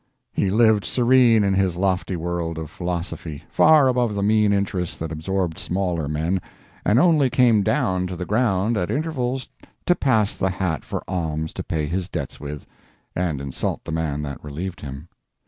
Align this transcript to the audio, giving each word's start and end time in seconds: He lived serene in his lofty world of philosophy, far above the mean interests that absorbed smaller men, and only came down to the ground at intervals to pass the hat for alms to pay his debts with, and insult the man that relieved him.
He 0.33 0.49
lived 0.49 0.83
serene 0.83 1.43
in 1.43 1.53
his 1.53 1.77
lofty 1.77 2.15
world 2.15 2.57
of 2.57 2.71
philosophy, 2.71 3.43
far 3.51 3.87
above 3.87 4.15
the 4.15 4.23
mean 4.23 4.51
interests 4.51 4.97
that 4.97 5.11
absorbed 5.11 5.59
smaller 5.59 6.07
men, 6.07 6.41
and 6.83 6.97
only 6.97 7.29
came 7.29 7.61
down 7.61 8.07
to 8.07 8.15
the 8.15 8.25
ground 8.25 8.77
at 8.77 8.89
intervals 8.89 9.47
to 9.85 9.93
pass 9.93 10.35
the 10.35 10.49
hat 10.49 10.83
for 10.83 11.03
alms 11.07 11.53
to 11.53 11.63
pay 11.63 11.85
his 11.85 12.09
debts 12.09 12.39
with, 12.39 12.65
and 13.15 13.39
insult 13.39 13.83
the 13.85 13.91
man 13.91 14.23
that 14.23 14.43
relieved 14.43 14.81
him. 14.81 15.07